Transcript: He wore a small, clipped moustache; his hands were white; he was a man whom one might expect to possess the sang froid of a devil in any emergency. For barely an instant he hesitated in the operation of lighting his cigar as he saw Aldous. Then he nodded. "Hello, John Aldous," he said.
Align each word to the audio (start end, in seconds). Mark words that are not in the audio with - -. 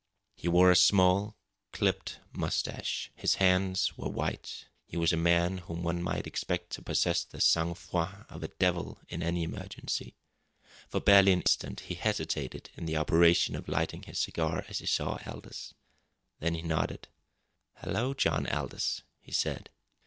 He 0.35 0.47
wore 0.47 0.71
a 0.71 0.75
small, 0.75 1.37
clipped 1.71 2.21
moustache; 2.31 3.11
his 3.13 3.35
hands 3.35 3.95
were 3.99 4.09
white; 4.09 4.65
he 4.83 4.97
was 4.97 5.13
a 5.13 5.15
man 5.15 5.59
whom 5.59 5.83
one 5.83 6.01
might 6.01 6.25
expect 6.25 6.71
to 6.71 6.81
possess 6.81 7.23
the 7.23 7.39
sang 7.39 7.75
froid 7.75 8.25
of 8.27 8.41
a 8.41 8.47
devil 8.47 8.97
in 9.09 9.21
any 9.21 9.43
emergency. 9.43 10.15
For 10.89 10.99
barely 10.99 11.33
an 11.33 11.41
instant 11.41 11.81
he 11.81 11.93
hesitated 11.93 12.71
in 12.75 12.87
the 12.87 12.97
operation 12.97 13.55
of 13.55 13.67
lighting 13.67 14.01
his 14.01 14.17
cigar 14.17 14.65
as 14.69 14.79
he 14.79 14.87
saw 14.87 15.19
Aldous. 15.23 15.75
Then 16.39 16.55
he 16.55 16.63
nodded. 16.63 17.07
"Hello, 17.75 18.15
John 18.15 18.47
Aldous," 18.47 19.03
he 19.19 19.31
said. 19.31 19.69